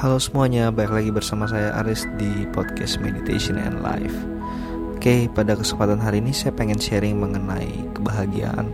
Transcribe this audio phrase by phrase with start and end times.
[0.00, 4.16] Halo semuanya, balik lagi bersama saya Aris di podcast Meditation and Life.
[4.96, 8.64] Oke, pada kesempatan hari ini saya pengen sharing mengenai kebahagiaan.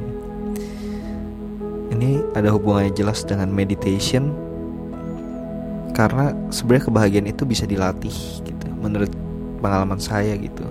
[1.90, 4.30] Ini ada hubungannya jelas dengan meditation
[5.98, 8.14] karena sebenarnya kebahagiaan itu bisa dilatih
[8.46, 9.10] gitu menurut
[9.58, 10.62] pengalaman saya gitu.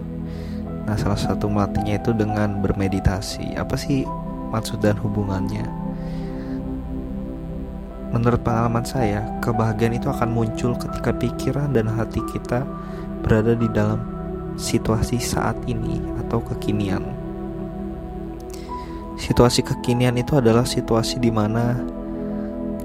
[0.87, 3.59] Nah, salah satu melatihnya itu dengan bermeditasi.
[3.59, 4.07] Apa sih
[4.55, 5.67] maksud dan hubungannya?
[8.13, 12.61] Menurut pengalaman saya, kebahagiaan itu akan muncul ketika pikiran dan hati kita
[13.25, 14.01] berada di dalam
[14.55, 17.03] situasi saat ini atau kekinian.
[19.15, 21.81] Situasi kekinian itu adalah situasi di mana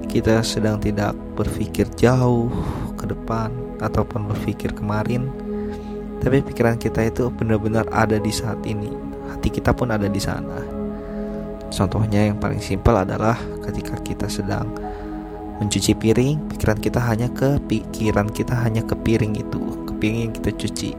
[0.07, 2.51] kita sedang tidak berpikir jauh
[2.99, 5.31] ke depan ataupun berpikir kemarin,
[6.19, 8.91] tapi pikiran kita itu benar-benar ada di saat ini.
[9.31, 10.59] Hati kita pun ada di sana.
[11.71, 14.67] Contohnya yang paling simpel adalah ketika kita sedang
[15.61, 20.33] mencuci piring pikiran kita hanya ke pikiran kita hanya ke piring itu ke piring yang
[20.33, 20.91] kita cuci.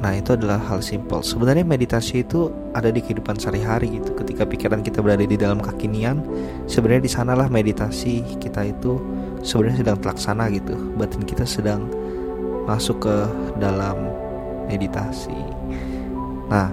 [0.00, 1.20] Nah itu adalah hal simpel.
[1.20, 4.14] Sebenarnya meditasi itu ada di kehidupan sehari-hari gitu.
[4.14, 6.22] Ketika pikiran kita berada di dalam kekinian
[6.70, 9.02] sebenarnya di sanalah meditasi kita itu
[9.42, 10.78] sebenarnya sedang terlaksana gitu.
[10.96, 11.90] Batin kita sedang
[12.64, 13.16] masuk ke
[13.58, 14.06] dalam
[14.70, 15.34] meditasi.
[16.46, 16.70] Nah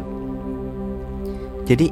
[1.65, 1.91] jadi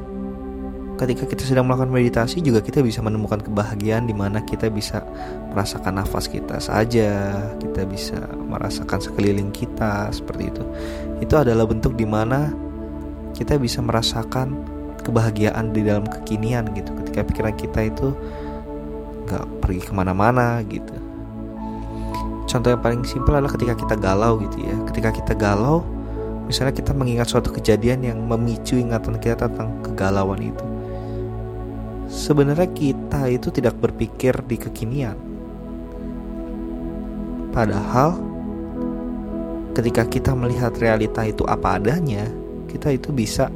[0.95, 5.03] ketika kita sedang melakukan meditasi juga kita bisa menemukan kebahagiaan di mana kita bisa
[5.51, 10.63] merasakan nafas kita saja, kita bisa merasakan sekeliling kita seperti itu.
[11.19, 12.51] Itu adalah bentuk di mana
[13.35, 14.55] kita bisa merasakan
[15.03, 16.89] kebahagiaan di dalam kekinian gitu.
[17.03, 18.15] Ketika pikiran kita itu
[19.27, 20.95] nggak pergi ke mana-mana gitu.
[22.47, 24.75] Contoh yang paling simpel adalah ketika kita galau gitu ya.
[24.87, 25.83] Ketika kita galau,
[26.47, 30.74] misalnya kita mengingat suatu kejadian yang memicu ingatan kita tentang kegalauan itu
[32.09, 35.17] sebenarnya kita itu tidak berpikir di kekinian.
[37.55, 38.19] Padahal
[39.75, 42.27] ketika kita melihat realita itu apa adanya,
[42.67, 43.47] kita itu bisa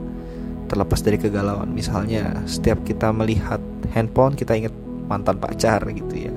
[0.70, 1.74] terlepas dari kegalauan.
[1.74, 3.60] Misalnya, setiap kita melihat
[3.92, 4.76] handphone, kita ingat
[5.10, 6.34] mantan pacar gitu ya.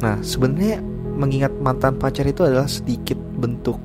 [0.00, 0.80] Nah, sebenarnya
[1.18, 3.76] mengingat mantan pacar itu adalah sedikit bentuk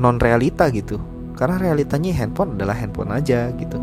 [0.00, 0.98] non realita gitu.
[1.38, 3.78] Karena realitanya handphone adalah handphone aja gitu.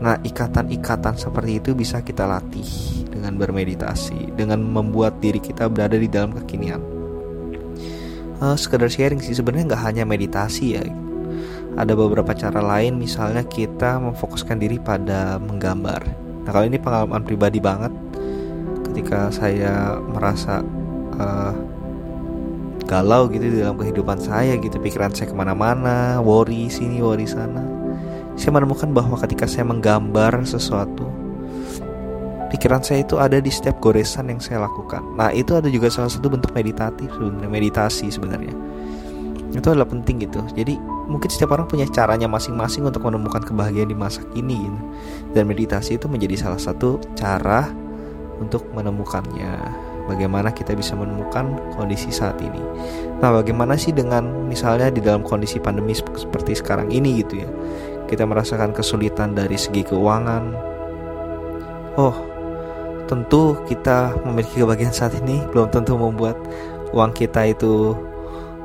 [0.00, 2.64] Nah, ikatan-ikatan seperti itu bisa kita latih
[3.12, 6.80] dengan bermeditasi, dengan membuat diri kita berada di dalam kekinian.
[8.40, 10.84] Uh, sekedar sharing sih sebenarnya nggak hanya meditasi ya.
[11.76, 16.00] Ada beberapa cara lain, misalnya kita memfokuskan diri pada menggambar.
[16.48, 17.92] Nah, kalau ini pengalaman pribadi banget,
[18.88, 20.64] ketika saya merasa
[21.20, 21.52] uh,
[22.88, 27.80] galau gitu di dalam kehidupan saya gitu, pikiran saya ke mana-mana, worry sini, worry sana
[28.40, 31.20] saya menemukan bahwa ketika saya menggambar sesuatu
[32.50, 35.00] pikiran saya itu ada di setiap goresan yang saya lakukan.
[35.14, 38.54] Nah, itu ada juga salah satu bentuk meditatif sebenarnya, meditasi sebenarnya.
[39.54, 40.42] Itu adalah penting gitu.
[40.58, 40.74] Jadi,
[41.06, 44.80] mungkin setiap orang punya caranya masing-masing untuk menemukan kebahagiaan di masa kini gitu.
[45.30, 47.70] Dan meditasi itu menjadi salah satu cara
[48.42, 49.86] untuk menemukannya.
[50.10, 52.58] Bagaimana kita bisa menemukan kondisi saat ini.
[53.22, 57.50] Nah, bagaimana sih dengan misalnya di dalam kondisi pandemi seperti sekarang ini gitu ya
[58.10, 60.44] kita merasakan kesulitan dari segi keuangan.
[61.94, 62.16] Oh,
[63.06, 66.34] tentu kita memiliki kebahagiaan saat ini belum tentu membuat
[66.90, 67.94] uang kita itu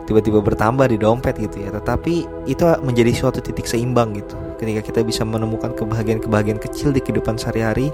[0.06, 1.70] tiba-tiba bertambah di dompet gitu ya.
[1.74, 4.38] Tetapi itu menjadi suatu titik seimbang gitu.
[4.58, 7.90] Ketika kita bisa menemukan kebahagiaan-kebahagiaan kecil di kehidupan sehari-hari,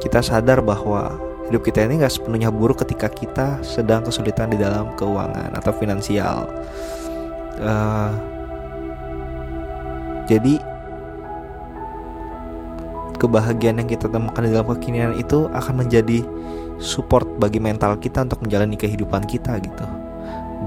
[0.00, 1.16] kita sadar bahwa
[1.48, 6.48] hidup kita ini gak sepenuhnya buruk ketika kita sedang kesulitan di dalam keuangan atau finansial.
[7.60, 8.33] Uh,
[10.24, 10.56] jadi
[13.20, 16.20] kebahagiaan yang kita temukan di dalam kekinian itu akan menjadi
[16.76, 19.86] support bagi mental kita untuk menjalani kehidupan kita gitu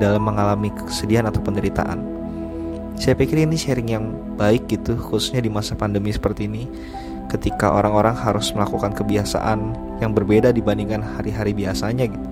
[0.01, 2.01] dalam mengalami kesedihan atau penderitaan.
[2.97, 4.05] Saya pikir ini sharing yang
[4.37, 6.65] baik gitu khususnya di masa pandemi seperti ini
[7.29, 12.27] ketika orang-orang harus melakukan kebiasaan yang berbeda dibandingkan hari-hari biasanya gitu.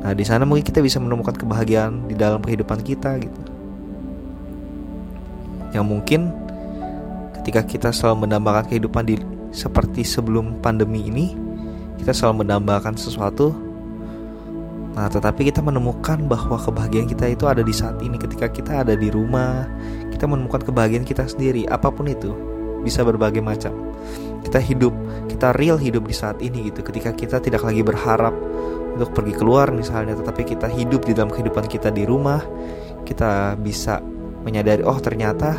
[0.00, 3.49] Nah, di sana mungkin kita bisa menemukan kebahagiaan di dalam kehidupan kita gitu
[5.70, 6.34] yang mungkin
[7.40, 9.16] ketika kita selalu mendambakan kehidupan di
[9.50, 11.34] seperti sebelum pandemi ini
[11.98, 13.52] kita selalu mendambakan sesuatu.
[14.90, 18.18] Nah tetapi kita menemukan bahwa kebahagiaan kita itu ada di saat ini.
[18.18, 19.66] Ketika kita ada di rumah
[20.10, 21.66] kita menemukan kebahagiaan kita sendiri.
[21.70, 22.34] Apa pun itu
[22.82, 23.70] bisa berbagai macam.
[24.42, 24.94] Kita hidup
[25.28, 26.82] kita real hidup di saat ini gitu.
[26.82, 28.34] Ketika kita tidak lagi berharap
[28.96, 32.42] untuk pergi keluar misalnya tetapi kita hidup di dalam kehidupan kita di rumah
[33.06, 34.02] kita bisa
[34.42, 35.56] menyadari oh ternyata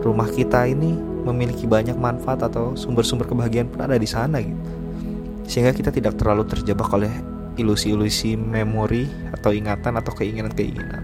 [0.00, 0.94] rumah kita ini
[1.26, 4.70] memiliki banyak manfaat atau sumber-sumber kebahagiaan pun ada di sana gitu.
[5.46, 7.10] sehingga kita tidak terlalu terjebak oleh
[7.58, 11.02] ilusi-ilusi memori atau ingatan atau keinginan-keinginan.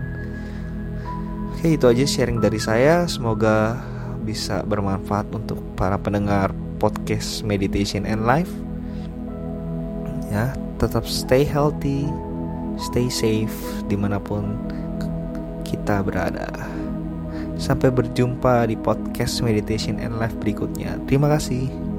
[1.55, 3.07] Oke, itu aja sharing dari saya.
[3.07, 3.79] Semoga
[4.23, 6.51] bisa bermanfaat untuk para pendengar
[6.83, 8.51] podcast Meditation and Life.
[10.29, 10.53] Ya,
[10.83, 12.09] tetap stay healthy,
[12.81, 13.55] stay safe
[13.87, 14.59] di mana pun
[15.73, 16.53] kita berada.
[17.57, 21.01] Sampai berjumpa di podcast Meditation and Life berikutnya.
[21.09, 21.92] Terima kasih.